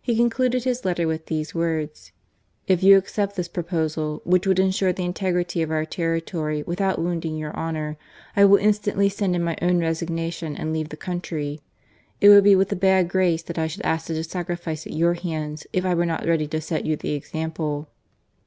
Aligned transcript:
He 0.00 0.16
concluded 0.16 0.64
his 0.64 0.86
letter 0.86 1.06
with 1.06 1.26
these 1.26 1.54
words:" 1.54 2.12
If 2.66 2.82
you 2.82 2.96
accept 2.96 3.36
this 3.36 3.46
pro 3.46 3.62
posal, 3.62 4.24
which 4.24 4.46
would 4.46 4.58
ensure 4.58 4.90
the 4.90 5.04
integrity 5.04 5.60
of 5.60 5.70
our 5.70 5.84
terri 5.84 6.24
tory 6.24 6.62
without 6.62 6.98
wounding 6.98 7.36
your 7.36 7.54
honour, 7.54 7.98
I 8.34 8.46
will 8.46 8.56
instantly 8.56 9.10
send 9.10 9.36
in 9.36 9.44
my 9.44 9.58
own 9.60 9.78
resignation 9.80 10.56
and 10.56 10.72
leave 10.72 10.88
the 10.88 10.96
country. 10.96 11.60
It 12.22 12.30
would 12.30 12.44
be 12.44 12.56
with 12.56 12.72
a 12.72 12.74
bad 12.74 13.08
grace 13.10 13.42
that 13.42 13.58
I 13.58 13.66
should 13.66 13.82
ask 13.82 14.06
such 14.06 14.16
a 14.16 14.24
sacrifice 14.24 14.86
at 14.86 14.94
your 14.94 15.12
hands, 15.12 15.66
if 15.74 15.84
I 15.84 15.92
were 15.92 16.06
not 16.06 16.24
ready 16.26 16.46
to 16.46 16.60
set 16.62 16.86
you 16.86 16.96
the 16.96 17.12
example." 17.12 17.90